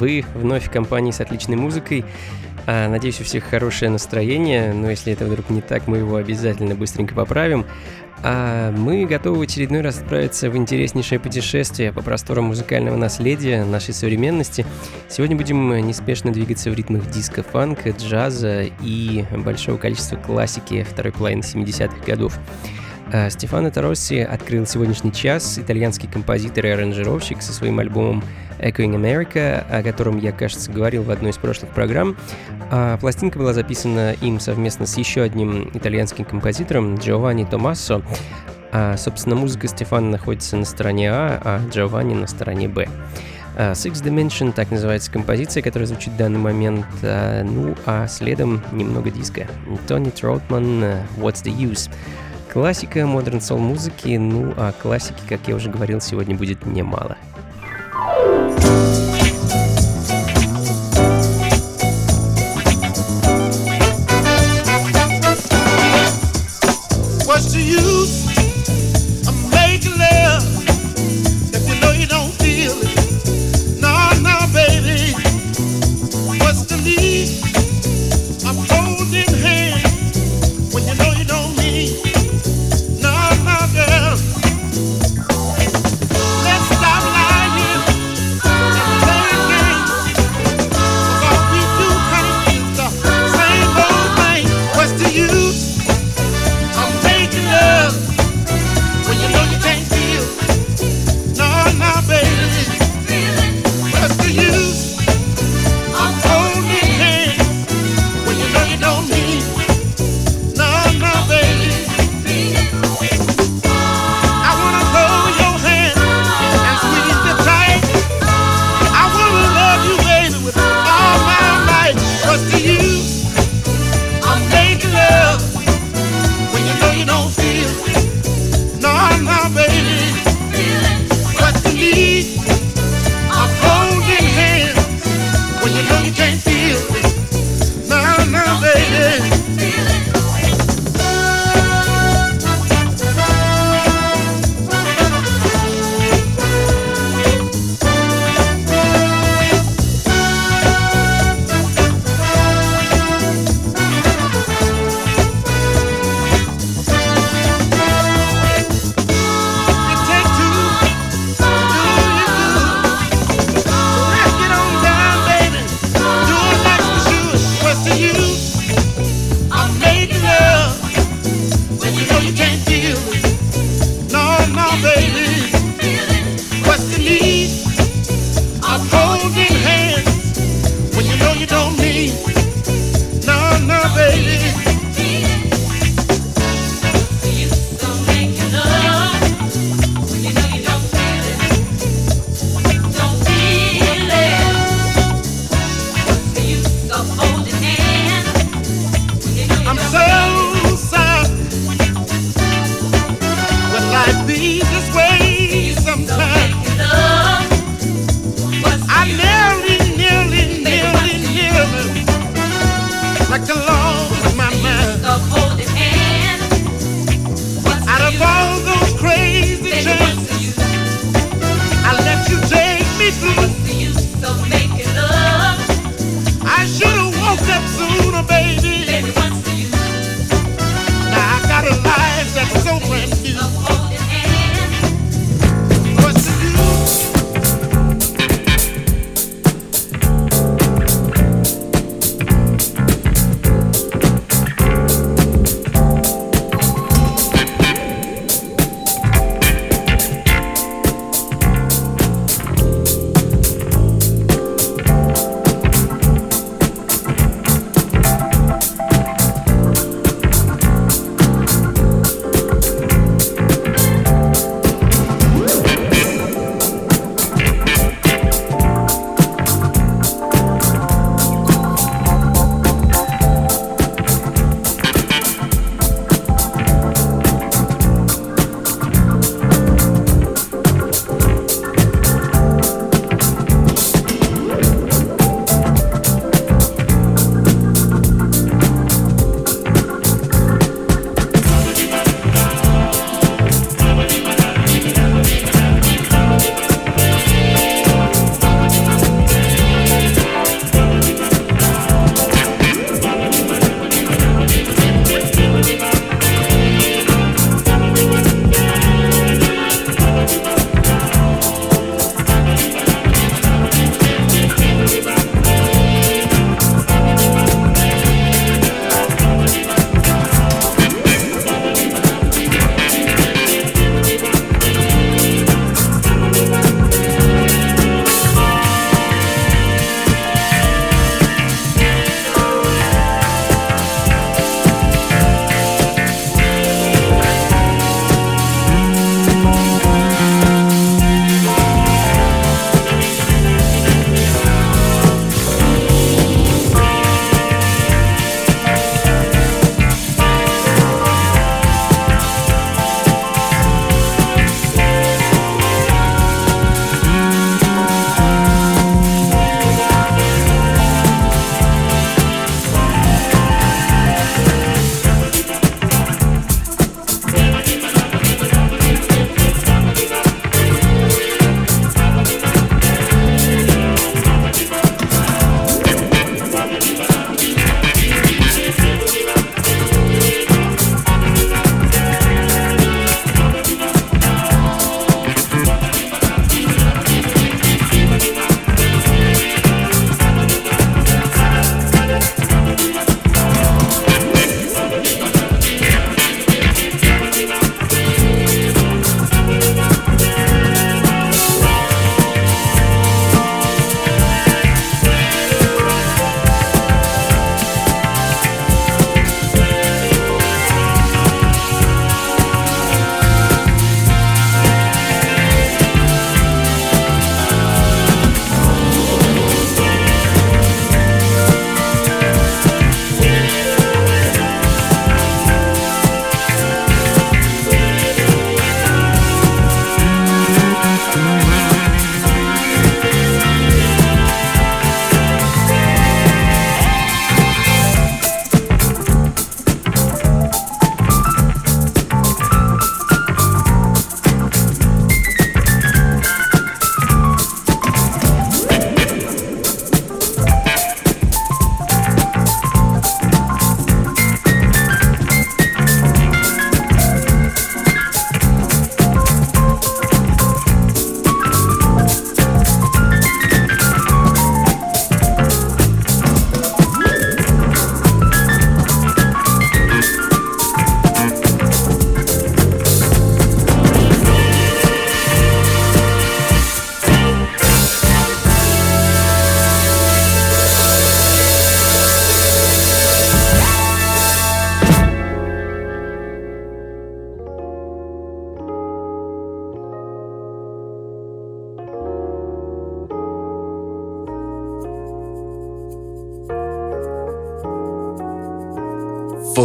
Вы 0.00 0.24
вновь 0.34 0.64
в 0.64 0.70
компании 0.70 1.10
с 1.10 1.20
отличной 1.20 1.56
музыкой. 1.56 2.04
А, 2.66 2.88
надеюсь, 2.88 3.20
у 3.20 3.24
всех 3.24 3.44
хорошее 3.44 3.90
настроение, 3.90 4.72
но 4.72 4.90
если 4.90 5.12
это 5.12 5.26
вдруг 5.26 5.50
не 5.50 5.60
так, 5.60 5.86
мы 5.86 5.98
его 5.98 6.16
обязательно 6.16 6.74
быстренько 6.74 7.14
поправим. 7.14 7.66
А 8.22 8.70
мы 8.72 9.06
готовы 9.06 9.38
в 9.38 9.40
очередной 9.42 9.80
раз 9.80 9.98
отправиться 9.98 10.50
в 10.50 10.56
интереснейшее 10.56 11.18
путешествие 11.18 11.92
по 11.92 12.02
просторам 12.02 12.44
музыкального 12.44 12.96
наследия 12.96 13.64
нашей 13.64 13.94
современности. 13.94 14.66
Сегодня 15.08 15.36
будем 15.36 15.86
неспешно 15.86 16.32
двигаться 16.32 16.70
в 16.70 16.74
ритмах 16.74 17.10
диска, 17.10 17.42
фанка, 17.42 17.90
джаза 17.90 18.64
и 18.82 19.24
большого 19.36 19.78
количества 19.78 20.16
классики 20.16 20.86
второй 20.90 21.12
половины 21.12 21.40
70-х 21.40 22.04
годов. 22.06 22.38
А, 23.12 23.28
Стефано 23.28 23.70
Таросси 23.70 24.20
открыл 24.20 24.66
сегодняшний 24.66 25.12
час, 25.12 25.58
итальянский 25.58 26.08
композитор 26.08 26.66
и 26.66 26.68
аранжировщик 26.68 27.42
со 27.42 27.52
своим 27.52 27.80
альбомом 27.80 28.22
Echoing 28.60 28.94
America, 28.94 29.64
о 29.68 29.82
котором 29.82 30.18
я, 30.18 30.30
кажется, 30.30 30.70
говорил 30.70 31.02
в 31.02 31.10
одной 31.10 31.32
из 31.32 31.38
прошлых 31.38 31.72
программ. 31.72 32.16
А 32.70 32.98
пластинка 32.98 33.38
была 33.38 33.52
записана 33.52 34.12
им 34.20 34.38
совместно 34.38 34.86
с 34.86 34.96
еще 34.96 35.22
одним 35.22 35.70
итальянским 35.74 36.24
композитором 36.24 36.96
Джованни 36.96 37.44
Томассо. 37.44 38.02
А, 38.70 38.96
собственно, 38.96 39.34
музыка 39.34 39.66
Стефана 39.66 40.10
находится 40.10 40.56
на 40.56 40.64
стороне 40.64 41.10
А, 41.10 41.40
а 41.42 41.60
Джованни 41.68 42.14
на 42.14 42.28
стороне 42.28 42.68
Б. 42.68 42.88
Uh, 43.56 43.72
Six 43.72 43.94
Dimension, 44.04 44.52
так 44.52 44.70
называется 44.70 45.10
композиция, 45.10 45.62
которая 45.62 45.88
звучит 45.88 46.14
в 46.14 46.16
данный 46.16 46.38
момент. 46.38 46.86
Uh, 47.02 47.42
ну, 47.42 47.74
а 47.84 48.06
следом 48.06 48.62
немного 48.72 49.10
диска. 49.10 49.48
Тони 49.88 50.10
Троутман, 50.10 50.84
uh, 50.84 51.02
What's 51.18 51.44
the 51.44 51.52
Use? 51.54 51.90
Классика 52.52 53.06
модерн 53.06 53.38
soul 53.38 53.58
музыки, 53.58 54.16
ну 54.16 54.52
а 54.56 54.72
классики, 54.72 55.20
как 55.28 55.46
я 55.46 55.54
уже 55.54 55.70
говорил, 55.70 56.00
сегодня 56.00 56.34
будет 56.34 56.66
немало. 56.66 57.16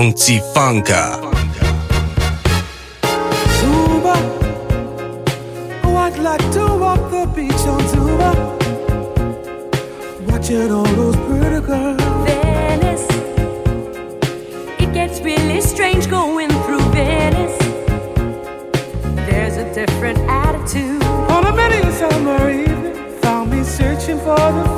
Funky 0.06 0.40
Funka. 0.54 1.20
Tuba. 3.58 4.16
Oh, 5.84 5.98
I'd 5.98 6.20
like 6.20 6.52
to 6.52 6.78
walk 6.78 7.10
the 7.10 7.26
beach 7.36 7.66
on 7.66 7.82
Tuba. 7.90 8.32
Watching 10.28 10.72
all 10.72 10.86
those 10.86 11.16
pretty 11.26 11.60
girls. 11.66 12.00
Venice. 12.24 13.08
It 14.80 14.94
gets 14.94 15.22
really 15.22 15.60
strange 15.62 16.08
going 16.08 16.52
through 16.66 16.86
Venice. 16.92 17.58
There's 19.28 19.58
a 19.58 19.74
different 19.74 20.20
attitude. 20.30 21.02
On 21.32 21.48
a 21.48 21.56
many 21.56 21.82
summer 21.94 22.52
evening, 22.52 23.20
found 23.22 23.50
me 23.50 23.64
searching 23.64 24.20
for 24.20 24.36
the 24.36 24.75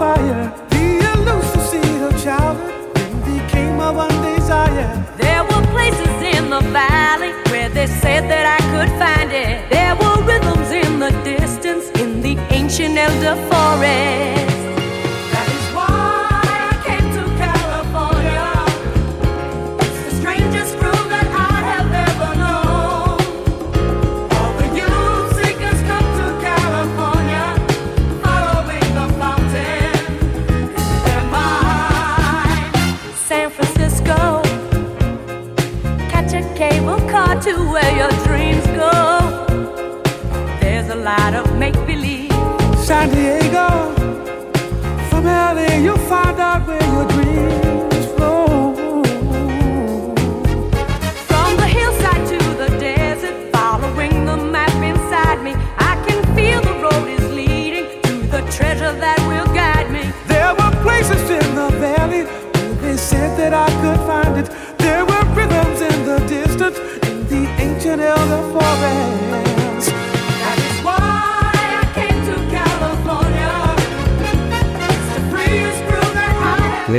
bem. 13.87 14.36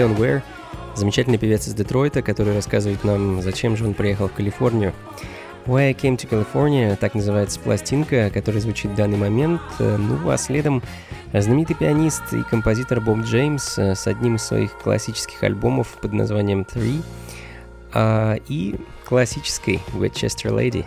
Леон 0.09 0.21
Уэр, 0.21 0.43
замечательный 0.95 1.39
певец 1.39 1.67
из 1.67 1.75
Детройта, 1.75 2.23
который 2.23 2.55
рассказывает 2.55 3.05
нам, 3.05 3.43
зачем 3.43 3.77
же 3.77 3.87
он 3.87 3.95
приехал 3.95 4.29
в 4.29 4.33
Калифорнию. 4.33 4.93
Why 5.67 5.89
I 5.89 5.93
Came 5.93 6.17
to 6.17 6.29
California, 6.29 6.97
так 6.97 7.15
называется 7.15 7.61
пластинка, 7.61 8.31
которая 8.31 8.63
звучит 8.63 8.93
в 8.93 8.95
данный 8.95 9.19
момент. 9.19 9.61
Ну, 9.79 10.31
а 10.31 10.39
следом 10.39 10.83
знаменитый 11.33 11.77
пианист 11.77 12.33
и 12.33 12.43
композитор 12.43 13.03
Боб 13.03 13.19
Джеймс 13.19 13.79
э, 13.79 13.95
с 13.95 14.07
одним 14.07 14.37
из 14.37 14.45
своих 14.45 14.73
классических 14.79 15.43
альбомов 15.43 15.89
под 16.01 16.15
названием 16.15 16.63
Three 16.63 17.03
а, 17.93 18.37
и 18.49 18.77
классической 19.05 19.81
Westchester 19.95 20.51
Lady. 20.51 20.87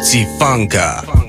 Fancy 0.00 0.24
Funka. 0.24 1.19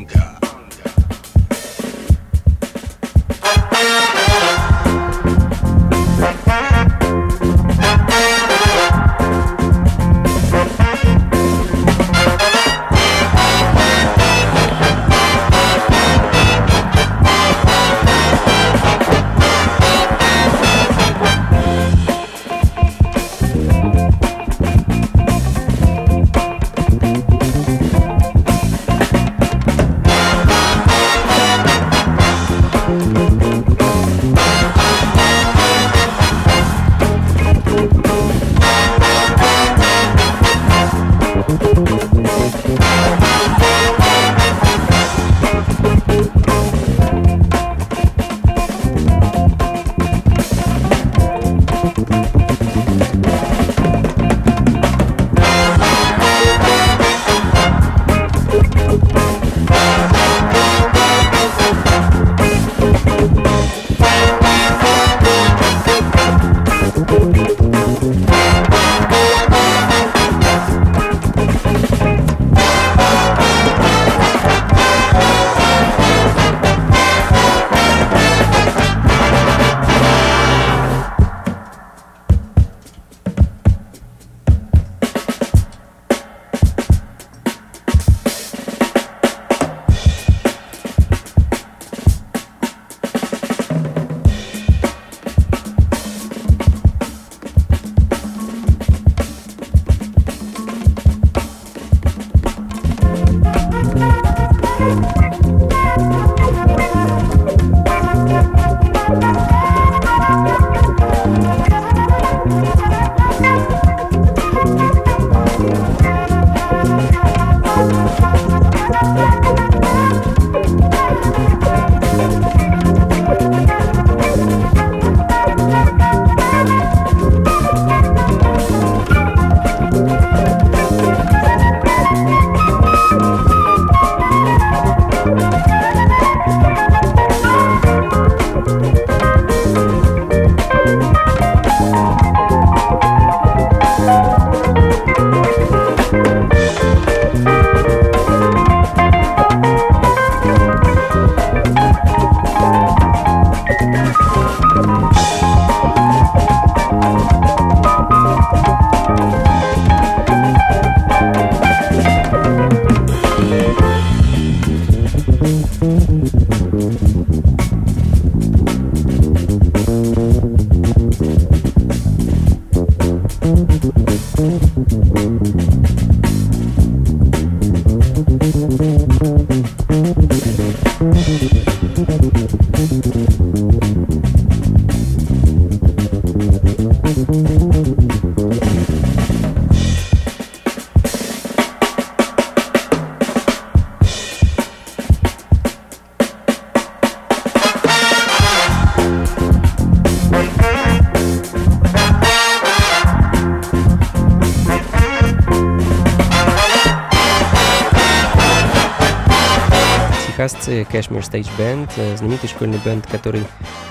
Cashmere 210.83 211.21
Stage 211.21 211.49
Band, 211.57 211.89
э, 211.97 212.17
знаменитый 212.17 212.49
школьный 212.49 212.79
бенд, 212.83 213.05
который 213.07 213.43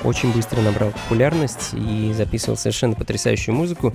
очень 0.05 0.33
быстро 0.33 0.61
набрал 0.61 0.91
популярность 0.91 1.71
и 1.73 2.13
записывал 2.13 2.57
совершенно 2.57 2.95
потрясающую 2.95 3.55
музыку. 3.55 3.93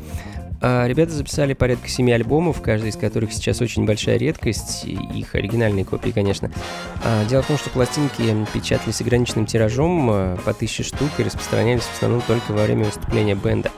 А 0.61 0.87
ребята 0.87 1.11
записали 1.11 1.53
порядка 1.53 1.87
семи 1.89 2.11
альбомов, 2.11 2.61
каждый 2.61 2.89
из 2.89 2.95
которых 2.95 3.33
сейчас 3.33 3.61
очень 3.61 3.85
большая 3.85 4.17
редкость, 4.17 4.85
их 4.85 5.35
оригинальные 5.35 5.85
копии, 5.85 6.09
конечно. 6.11 6.49
А 7.03 7.25
дело 7.25 7.43
в 7.43 7.47
том, 7.47 7.57
что 7.57 7.69
пластинки 7.69 8.23
печатались 8.53 9.01
ограниченным 9.01 9.45
тиражом 9.45 10.09
э, 10.11 10.37
по 10.45 10.53
тысяче 10.53 10.83
штук 10.83 11.09
и 11.17 11.23
распространялись 11.23 11.83
в 11.83 11.93
основном 11.93 12.21
только 12.21 12.51
во 12.51 12.63
время 12.63 12.85
выступления 12.85 13.35
бенда. 13.35 13.71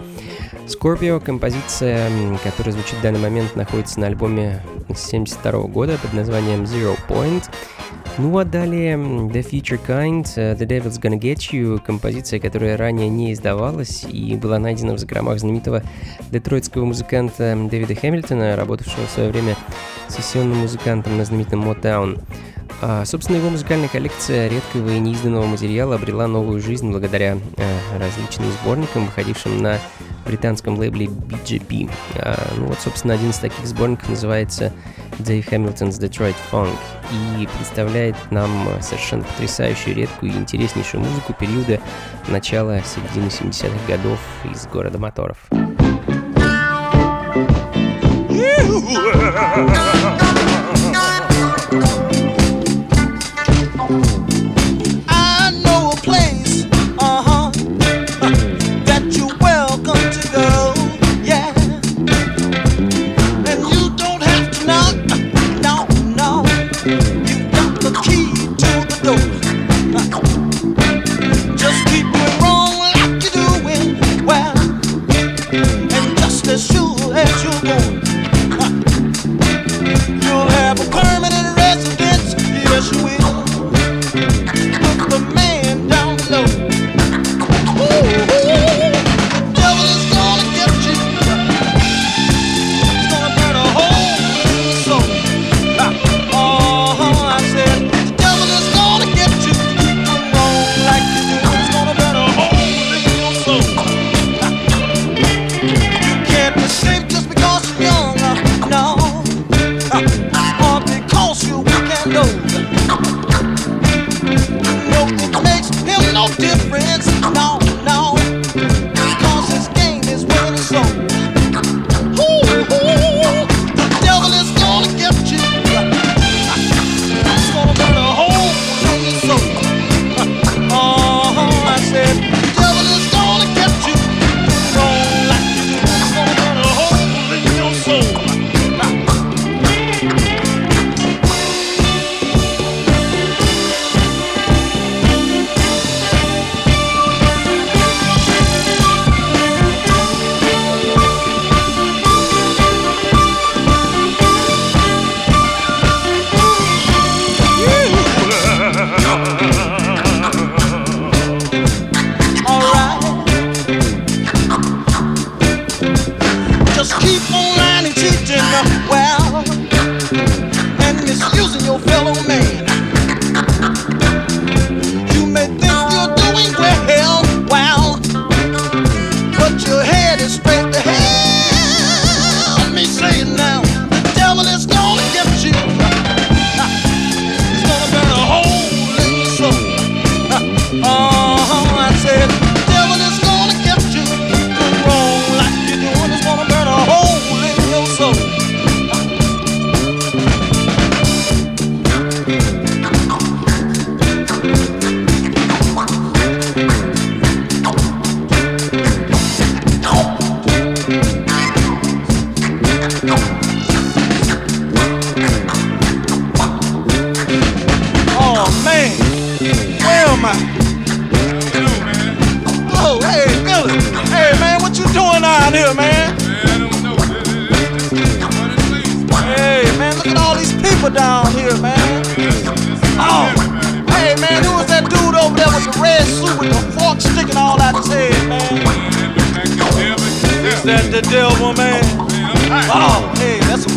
Scorpio, 0.67 1.19
композиция, 1.19 2.09
которая 2.43 2.73
звучит 2.73 2.95
в 2.95 3.01
данный 3.01 3.19
момент, 3.19 3.55
находится 3.55 3.99
на 3.99 4.07
альбоме 4.07 4.61
72 4.95 5.51
года 5.63 5.97
под 6.01 6.13
названием 6.13 6.63
Zero 6.63 6.97
Point. 7.07 7.49
Ну 8.19 8.35
а 8.39 8.45
далее 8.45 8.95
The 8.95 9.47
Future 9.47 9.79
Kind, 9.85 10.27
э, 10.37 10.55
The 10.55 10.65
Devil's 10.65 10.99
Gonna 10.99 11.19
Get 11.19 11.51
You, 11.51 11.79
композиция, 11.79 12.39
которая 12.39 12.75
ранее 12.75 13.09
не 13.09 13.31
издавалась 13.31 14.05
и 14.09 14.35
была 14.35 14.57
найдена 14.57 14.93
в 14.93 14.97
закромах 14.97 15.39
знаменитого 15.39 15.83
детройтского 16.31 16.85
музыканта 16.85 17.55
Дэвида 17.69 17.93
Хэмилтона, 17.93 18.55
работавшего 18.55 19.05
в 19.05 19.11
свое 19.11 19.29
время 19.29 19.55
сессионным 20.09 20.57
музыкантом 20.59 21.15
на 21.17 21.25
знаменитом 21.25 21.69
Motown. 21.69 22.19
А, 22.81 23.05
собственно, 23.05 23.37
его 23.37 23.51
музыкальная 23.51 23.87
коллекция 23.87 24.49
редкого 24.49 24.89
и 24.89 24.99
неизданного 24.99 25.45
материала 25.45 25.95
обрела 25.95 26.27
новую 26.27 26.59
жизнь 26.59 26.89
благодаря 26.89 27.37
а, 27.57 27.99
различным 27.99 28.51
сборникам, 28.51 29.05
выходившим 29.05 29.61
на 29.61 29.79
британском 30.27 30.77
лейбле 30.77 31.07
BGP. 31.07 31.89
А, 32.17 32.53
ну 32.57 32.67
вот, 32.67 32.79
собственно, 32.79 33.13
один 33.13 33.31
из 33.31 33.37
таких 33.37 33.65
сборников 33.65 34.09
называется 34.09 34.71
Dave 35.19 35.49
Hamilton's 35.49 35.99
Detroit 35.99 36.35
Funk 36.51 36.75
и 37.11 37.47
представляет 37.57 38.15
нам 38.29 38.51
совершенно 38.81 39.23
потрясающую, 39.23 39.95
редкую 39.95 40.33
и 40.33 40.35
интереснейшую 40.35 41.03
музыку 41.03 41.33
периода 41.33 41.79
начала 42.27 42.81
середины 42.81 43.27
70-х 43.27 43.87
годов 43.87 44.19
из 44.51 44.67
города 44.67 44.99
моторов. 44.99 45.37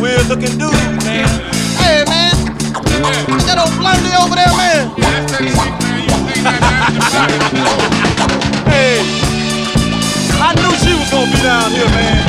weird 0.01 0.27
looking 0.29 0.57
dude, 0.57 0.73
man. 1.05 1.29
Hey, 1.77 2.05
man. 2.09 2.33
Yeah. 2.89 3.37
That 3.45 3.61
old 3.61 3.77
blondie 3.77 4.17
over 4.17 4.35
there, 4.35 4.49
man. 4.57 4.89
That's 4.97 5.33
that 5.33 5.45
man. 5.45 5.81
hey, 8.65 9.05
I 10.41 10.57
knew 10.57 10.73
she 10.81 10.97
was 10.97 11.11
gonna 11.13 11.29
be 11.31 11.43
down 11.43 11.71
here, 11.71 11.89
man. 11.93 12.20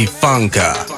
Funka. 0.00 0.91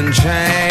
and 0.00 0.14
change. 0.14 0.69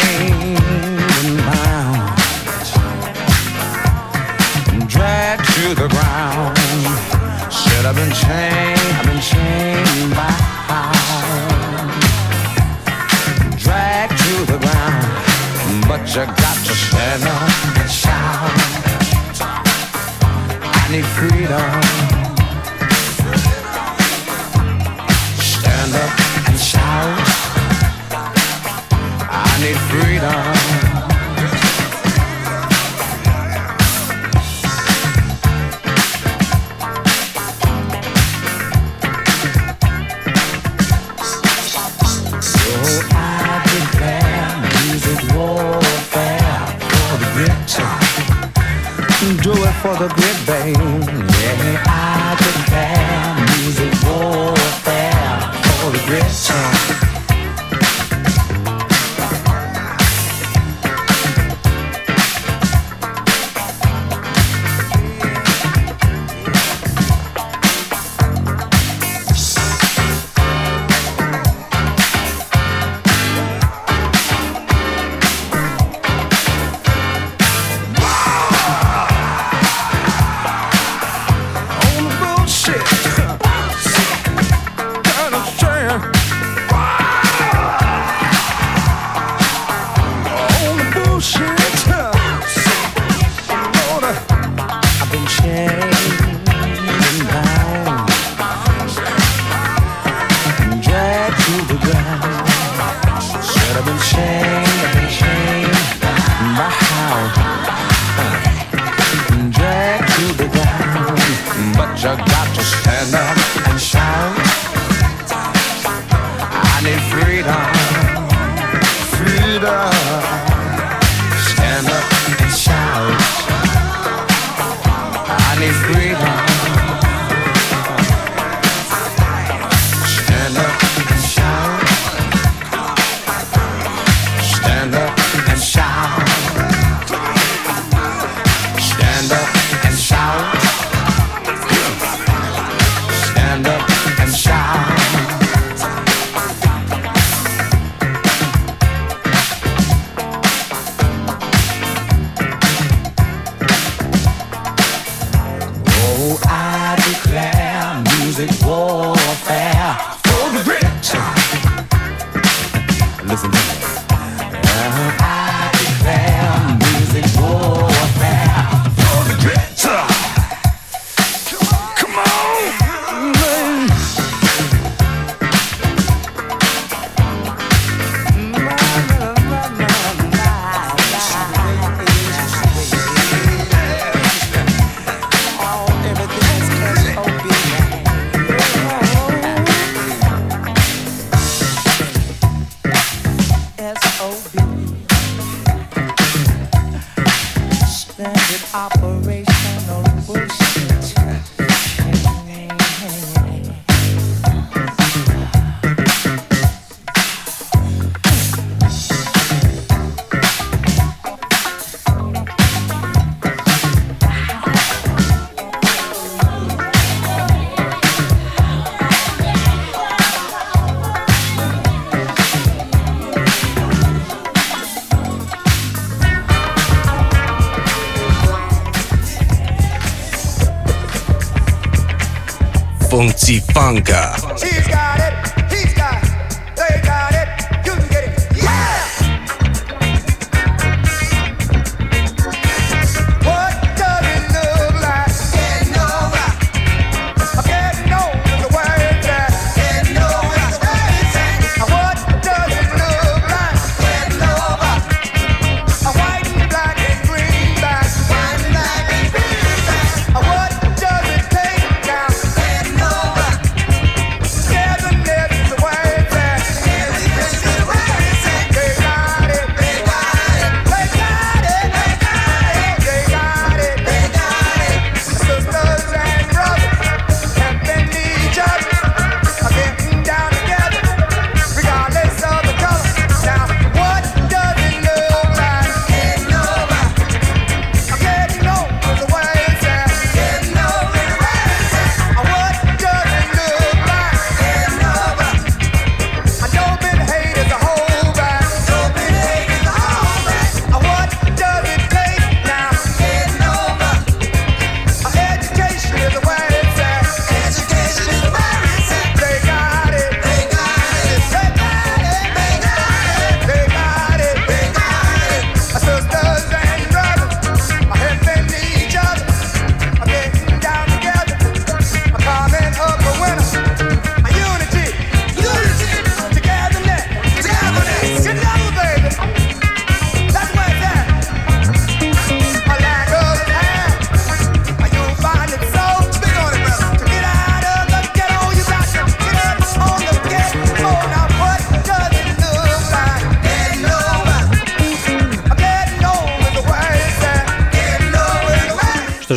Funky 233.20 233.60
Funka. 233.60 234.32
She's 234.58 234.88
got 234.88 235.20
it, 235.20 235.29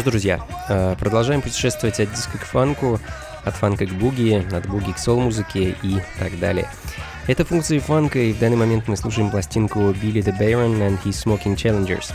ж, 0.04 0.06
друзья, 0.06 0.40
э, 0.70 0.96
продолжаем 1.00 1.42
путешествовать 1.42 2.00
от 2.00 2.12
диска 2.12 2.38
к 2.38 2.44
фанку, 2.44 3.00
от 3.44 3.56
фанка 3.56 3.86
к 3.86 3.92
буги, 3.94 4.46
от 4.52 4.68
буги 4.68 4.92
к 4.92 4.98
сол-музыке 4.98 5.76
и 5.82 6.02
так 6.20 6.38
далее. 6.40 6.68
Это 7.28 7.46
функции 7.46 7.80
фанка, 7.80 8.20
и 8.20 8.34
в 8.34 8.40
данный 8.40 8.58
момент 8.58 8.88
мы 8.88 8.98
слушаем 8.98 9.30
пластинку 9.30 9.80
Billy 9.80 10.22
the 10.22 10.38
Baron 10.38 10.80
and 10.80 11.02
His 11.04 11.24
Smoking 11.24 11.56
Challengers. 11.56 12.12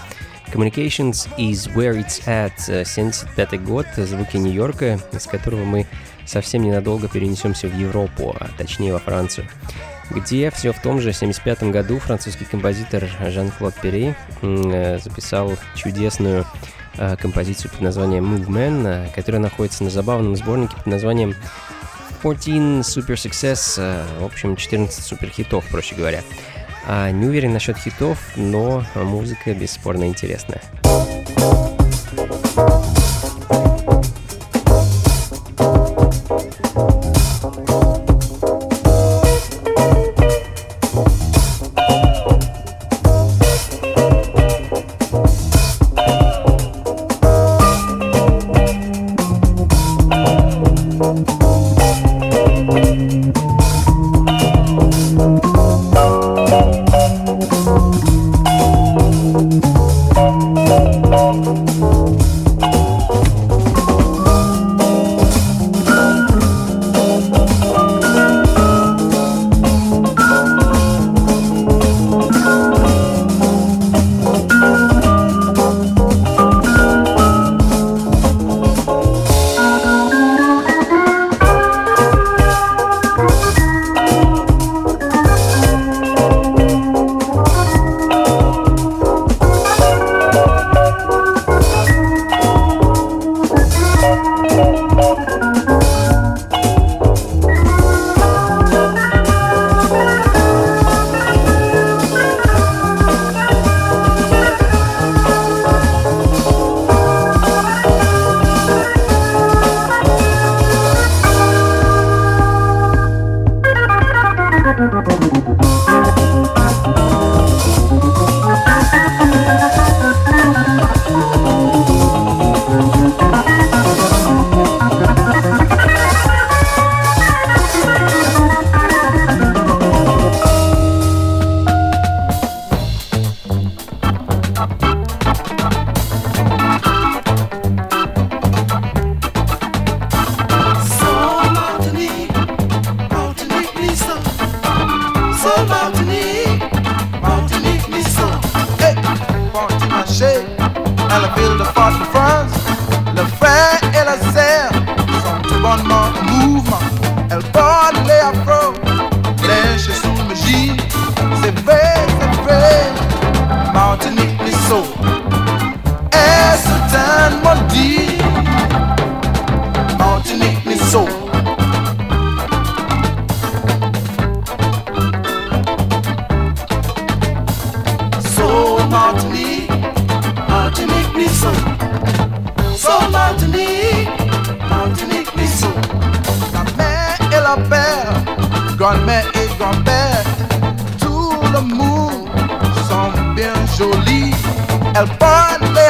Communications 0.53 1.29
is 1.39 1.67
where 1.75 1.95
it's 1.95 2.23
at, 2.27 2.85
75 2.85 3.53
э, 3.53 3.57
год, 3.59 3.87
звуки 3.97 4.37
Нью-Йорка, 4.37 4.99
из 5.13 5.27
которого 5.27 5.65
мы 5.65 5.87
совсем 6.27 6.63
ненадолго 6.63 7.09
перенесемся 7.09 7.69
в 7.69 7.79
Европу, 7.79 8.37
а 8.39 8.49
точнее 8.57 8.93
во 8.93 8.99
Францию 8.99 9.47
где 10.11 10.51
все 10.51 10.73
в 10.73 10.81
том 10.81 11.01
же 11.01 11.13
75 11.13 11.65
году 11.65 11.99
французский 11.99 12.47
композитор 12.47 13.05
Жан-Клод 13.21 13.75
Перри 13.75 14.15
э, 14.41 14.99
записал 14.99 15.53
чудесную 15.75 16.47
композицию 17.21 17.71
под 17.71 17.81
названием 17.81 18.35
Movement, 18.35 19.13
которая 19.15 19.41
находится 19.41 19.85
на 19.85 19.91
забавном 19.91 20.37
сборнике 20.37 20.77
под 20.77 20.87
названием 20.87 21.35
14 22.23 22.85
Super 22.85 23.15
Success, 23.15 23.81
в 24.21 24.25
общем, 24.25 24.57
14 24.57 25.05
супер 25.05 25.29
хитов, 25.31 25.65
проще 25.71 25.95
говоря. 25.95 26.23
А, 26.87 27.11
не 27.11 27.27
уверен 27.27 27.53
насчет 27.53 27.77
хитов, 27.77 28.19
но 28.37 28.85
музыка 28.95 29.55
бесспорно 29.55 30.09
интересная. 30.09 30.63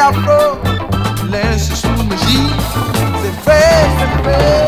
afro, 0.09 0.59
lances 1.31 1.75
sous 1.75 2.03
mes 2.05 2.17
jeans, 2.17 2.57
c'est 3.23 3.51
vrai, 3.51 3.61
c'est 3.99 4.23
vrai. 4.23 4.68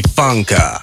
Funka. 0.00 0.80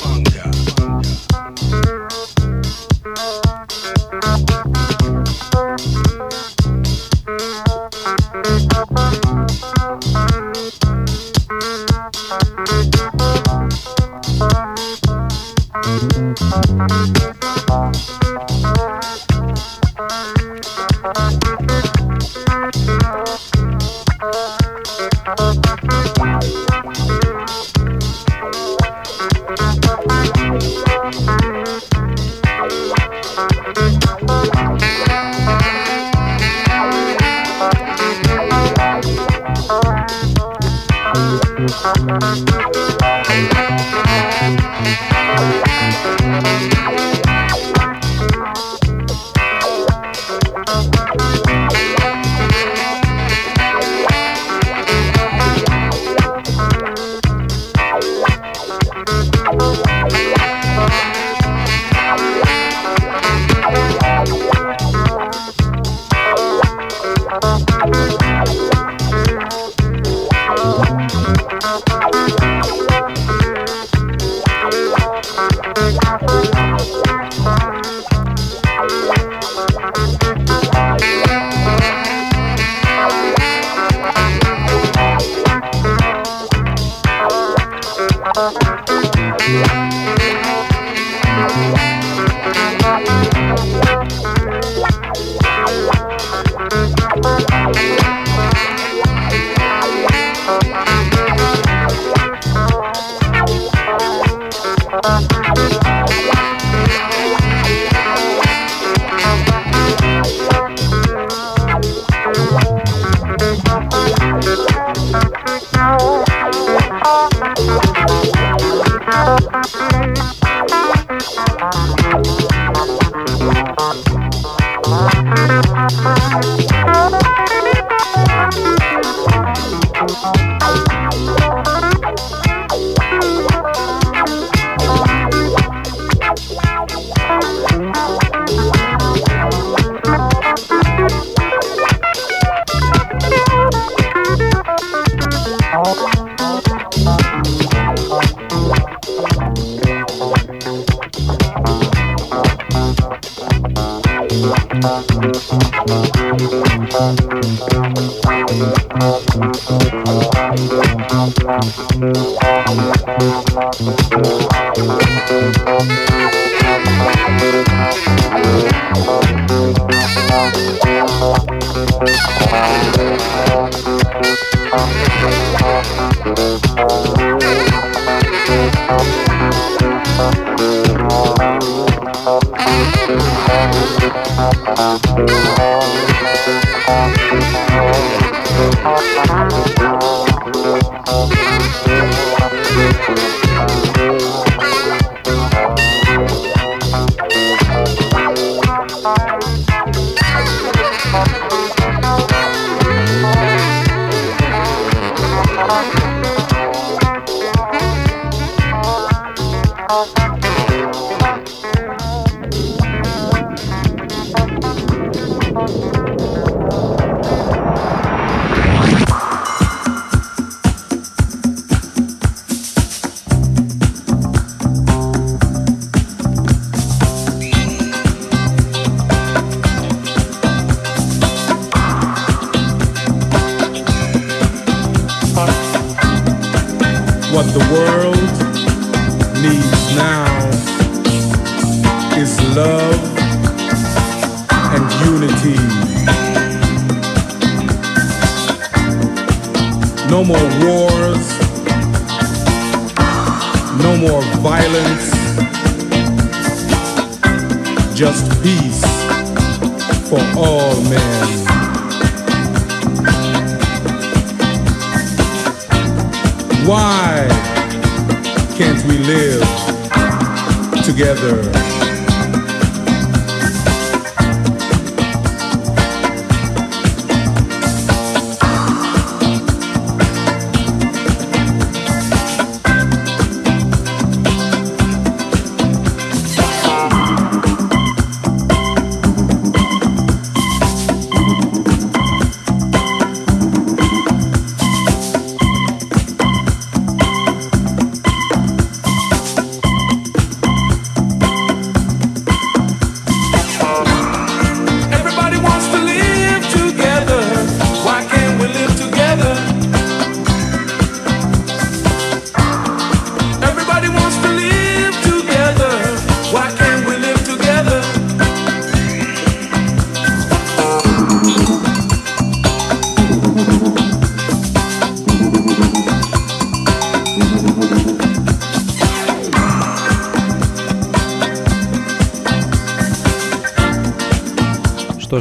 Thank 88.39 88.79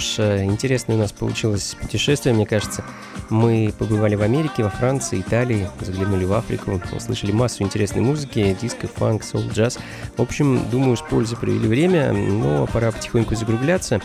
что 0.00 0.22
ж, 0.22 0.28
э, 0.28 0.44
интересное 0.44 0.96
у 0.96 0.98
нас 0.98 1.12
получилось 1.12 1.76
путешествие, 1.80 2.34
мне 2.34 2.46
кажется. 2.46 2.84
Мы 3.30 3.72
побывали 3.76 4.14
в 4.14 4.22
Америке, 4.22 4.62
во 4.62 4.70
Франции, 4.70 5.20
Италии, 5.20 5.68
заглянули 5.80 6.24
в 6.24 6.32
Африку, 6.32 6.80
услышали 6.94 7.32
массу 7.32 7.62
интересной 7.62 8.02
музыки, 8.02 8.56
диско, 8.60 8.86
фанк, 8.86 9.24
соул, 9.24 9.48
джаз. 9.48 9.78
В 10.16 10.22
общем, 10.22 10.68
думаю, 10.70 10.96
с 10.96 11.00
пользой 11.00 11.36
провели 11.36 11.66
время, 11.66 12.12
но 12.12 12.66
пора 12.66 12.92
потихоньку 12.92 13.34
закругляться. 13.34 14.00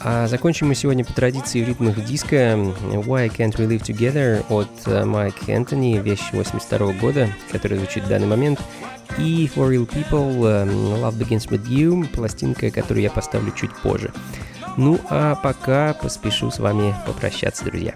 А 0.00 0.28
закончим 0.28 0.68
мы 0.68 0.74
сегодня 0.74 1.04
по 1.04 1.12
традиции 1.12 1.62
в 1.62 1.68
ритмах 1.68 2.04
диска 2.04 2.54
Why 2.54 3.28
Can't 3.28 3.56
We 3.56 3.66
Live 3.66 3.82
Together 3.82 4.44
от 4.48 5.06
Майк 5.06 5.48
Энтони, 5.48 5.98
вещь 5.98 6.30
82 6.32 6.92
года, 6.94 7.28
которая 7.50 7.78
звучит 7.80 8.04
в 8.04 8.08
данный 8.08 8.28
момент. 8.28 8.60
И 9.18 9.50
For 9.52 9.68
Real 9.68 9.88
People 9.88 10.34
Love 10.40 11.18
Begins 11.18 11.48
With 11.48 11.66
You, 11.66 12.06
пластинка, 12.08 12.70
которую 12.70 13.02
я 13.02 13.10
поставлю 13.10 13.50
чуть 13.52 13.74
позже. 13.74 14.12
Ну 14.76 15.00
а 15.10 15.34
пока 15.34 15.94
поспешу 15.94 16.50
с 16.52 16.60
вами 16.60 16.94
попрощаться, 17.04 17.64
друзья. 17.64 17.94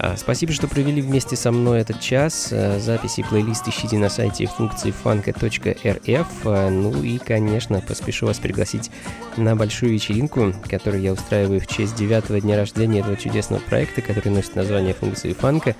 А, 0.00 0.16
спасибо, 0.16 0.52
что 0.52 0.68
провели 0.68 1.02
вместе 1.02 1.34
со 1.34 1.50
мной 1.50 1.80
этот 1.80 2.00
час. 2.00 2.50
А, 2.52 2.78
записи 2.78 3.20
и 3.20 3.22
плейлист 3.24 3.66
ищите 3.66 3.98
на 3.98 4.08
сайте 4.08 4.46
функции 4.46 4.92
фанка.рф. 4.92 6.28
А, 6.44 6.70
ну 6.70 7.02
и, 7.02 7.18
конечно, 7.18 7.80
поспешу 7.80 8.26
вас 8.26 8.38
пригласить 8.38 8.92
на 9.36 9.56
большую 9.56 9.92
вечеринку, 9.92 10.54
которую 10.68 11.02
я 11.02 11.12
устраиваю 11.12 11.60
в 11.60 11.66
честь 11.66 11.96
девятого 11.96 12.40
дня 12.40 12.56
рождения 12.56 13.00
этого 13.00 13.16
чудесного 13.16 13.60
проекта, 13.60 14.00
который 14.00 14.28
носит 14.28 14.54
название 14.54 14.94
функции 14.94 15.32
фанка. 15.32 15.74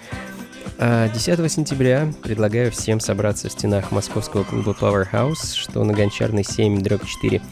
10 0.78 1.50
сентября 1.50 2.08
предлагаю 2.22 2.70
всем 2.70 3.00
собраться 3.00 3.48
в 3.48 3.52
стенах 3.52 3.90
московского 3.90 4.44
клуба 4.44 4.76
Powerhouse, 4.80 5.56
что 5.56 5.82
на 5.82 5.92
Гончарной 5.92 6.44
7, 6.44 6.80
дробь 6.82 7.04
4. 7.04 7.42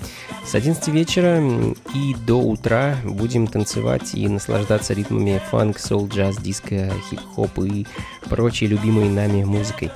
С 0.46 0.54
11 0.54 0.86
вечера 0.88 1.42
и 1.92 2.14
до 2.24 2.40
утра 2.40 2.94
будем 3.02 3.48
танцевать 3.48 4.14
и 4.14 4.28
наслаждаться 4.28 4.94
ритмами 4.94 5.42
фанк, 5.50 5.80
соул, 5.80 6.06
джаз, 6.06 6.36
диско, 6.36 6.92
хип-хоп 7.10 7.58
и 7.64 7.84
прочей 8.30 8.68
любимой 8.68 9.08
нами 9.08 9.42
музыкой. 9.42 9.90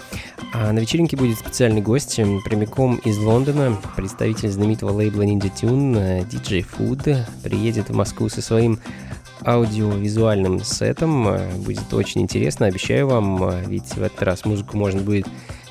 А 0.52 0.72
на 0.72 0.80
вечеринке 0.80 1.16
будет 1.16 1.38
специальный 1.38 1.82
гость 1.82 2.16
прямиком 2.16 2.96
из 2.96 3.16
Лондона, 3.16 3.78
представитель 3.94 4.50
знаменитого 4.50 4.90
лейбла 4.90 5.22
Ninja 5.22 5.52
Tune, 5.54 6.28
DJ 6.28 6.66
Food, 6.66 7.20
приедет 7.44 7.90
в 7.90 7.94
Москву 7.94 8.28
со 8.28 8.42
своим 8.42 8.80
аудиовизуальным 9.44 10.62
сетом. 10.64 11.28
Э, 11.28 11.50
будет 11.56 11.92
очень 11.92 12.22
интересно, 12.22 12.66
обещаю 12.66 13.08
вам, 13.08 13.42
э, 13.44 13.64
ведь 13.66 13.94
в 13.94 14.02
этот 14.02 14.22
раз 14.22 14.44
музыку 14.44 14.76
можно 14.76 15.00
будет 15.00 15.26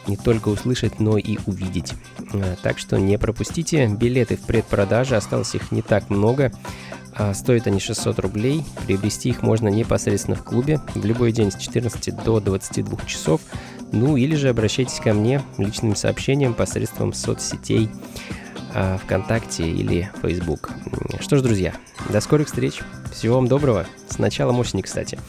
не 0.07 0.17
только 0.17 0.49
услышать, 0.49 0.99
но 0.99 1.17
и 1.17 1.37
увидеть. 1.45 1.93
Э, 2.33 2.55
так 2.61 2.79
что 2.79 2.99
не 2.99 3.17
пропустите. 3.17 3.87
Билеты 3.87 4.37
в 4.37 4.41
предпродаже, 4.41 5.15
осталось 5.15 5.55
их 5.55 5.71
не 5.71 5.81
так 5.81 6.09
много. 6.09 6.51
А 7.15 7.33
стоят 7.33 7.67
они 7.67 7.79
600 7.79 8.19
рублей. 8.19 8.63
Приобрести 8.85 9.29
их 9.29 9.41
можно 9.41 9.67
непосредственно 9.67 10.37
в 10.37 10.43
клубе 10.43 10.79
в 10.95 11.05
любой 11.05 11.31
день 11.31 11.51
с 11.51 11.55
14 11.55 12.23
до 12.23 12.39
22 12.39 12.97
часов. 13.05 13.41
Ну 13.91 14.15
или 14.15 14.35
же 14.35 14.49
обращайтесь 14.49 14.99
ко 14.99 15.13
мне 15.13 15.41
личным 15.57 15.95
сообщением 15.95 16.53
посредством 16.53 17.11
соцсетей 17.13 17.89
ВКонтакте 19.03 19.63
или 19.69 20.11
Facebook. 20.21 20.69
Что 21.19 21.37
ж, 21.37 21.41
друзья, 21.41 21.73
до 22.09 22.21
скорых 22.21 22.47
встреч. 22.47 22.81
Всего 23.11 23.35
вам 23.35 23.47
доброго. 23.47 23.85
С 24.09 24.19
началом 24.19 24.59
осени, 24.59 24.81
кстати. 24.81 25.19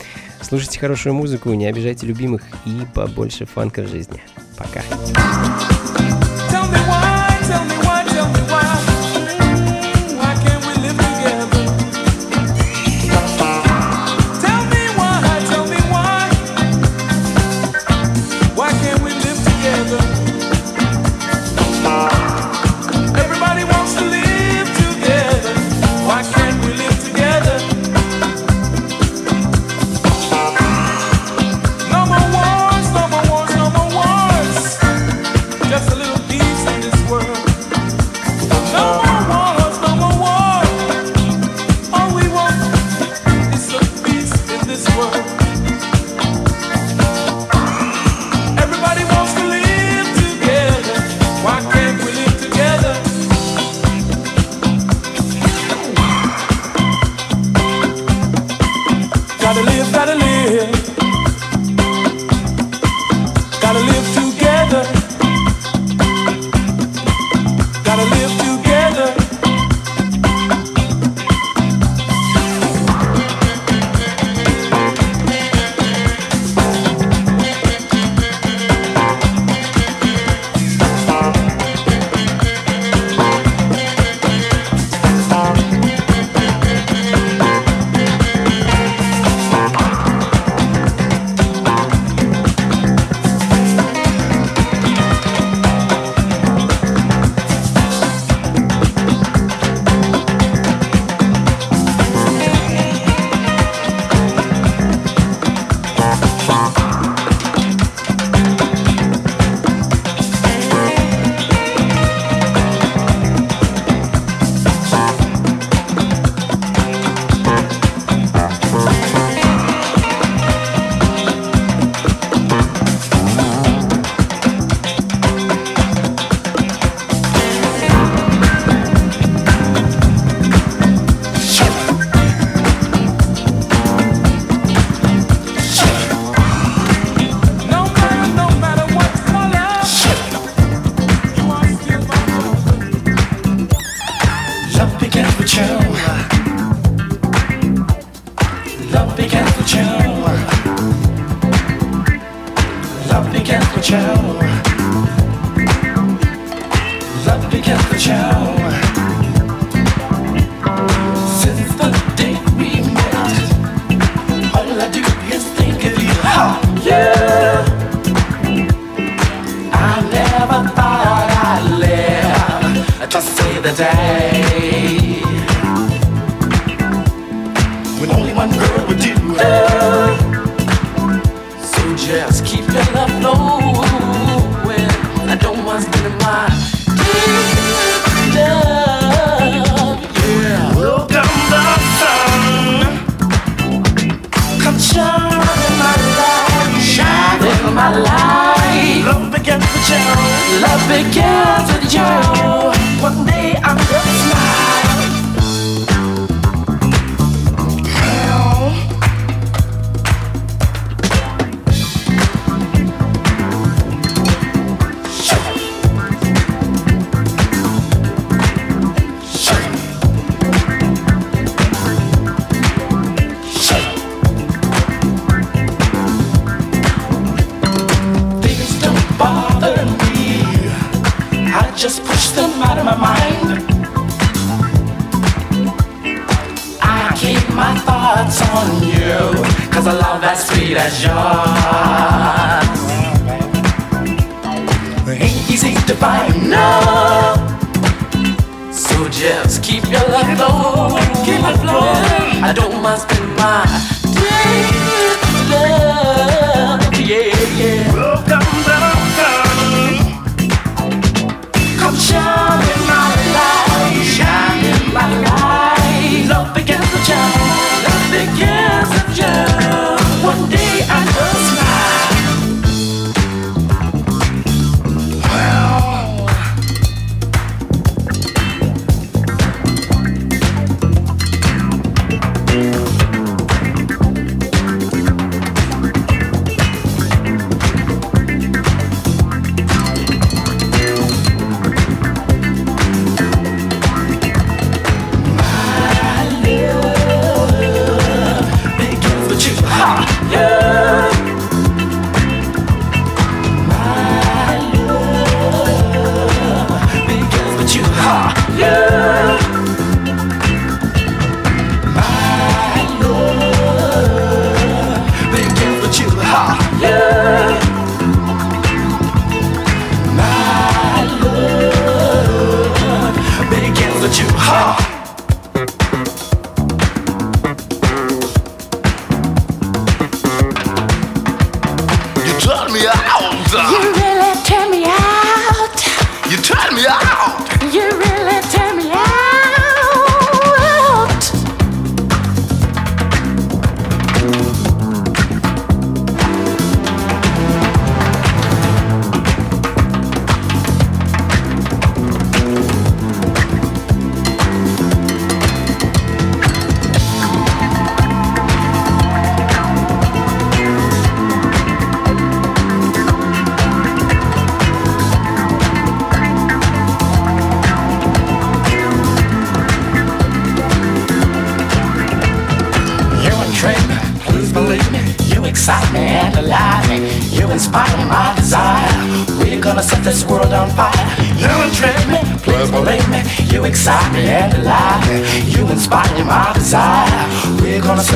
Слушайте 0.40 0.78
хорошую 0.78 1.14
музыку, 1.14 1.52
не 1.52 1.66
обижайте 1.66 2.06
любимых 2.06 2.42
и 2.64 2.82
побольше 2.94 3.46
фанка 3.46 3.82
в 3.82 3.88
жизни. 3.88 4.22
Пока. 4.56 4.82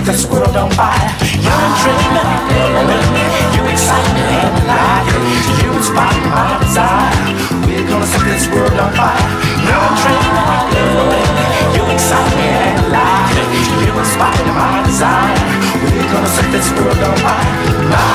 like 0.07 0.15
a 0.15 0.19
squirrel 0.19 0.57
on 0.57 0.71
fire. 0.73 1.17
You're 1.41 1.49
a 1.49 1.71
dreamer, 1.81 2.29
you 3.57 3.63
excite 3.73 4.11
me 4.13 4.21
and 4.21 4.55
alive. 4.65 5.09
You 5.65 5.73
inspire 5.73 6.21
my 6.29 6.59
desire. 6.61 7.33
We're 7.65 7.89
gonna 7.89 8.07
set 8.07 8.25
this 8.25 8.47
world 8.49 8.73
on 8.73 8.93
fire. 8.93 9.25
You're 9.65 9.81
a 9.81 9.97
dreamer, 10.01 10.53
you 11.75 11.83
excite 11.95 12.37
me 12.37 12.49
and 12.53 12.85
alive. 12.85 13.33
You 13.81 13.93
inspire 13.99 14.45
my 14.53 14.83
desire. 14.85 15.41
We're 15.81 16.13
gonna 16.13 16.29
set 16.29 16.53
this 16.53 16.69
world 16.73 16.99
on 16.99 17.17
fire. 17.25 18.14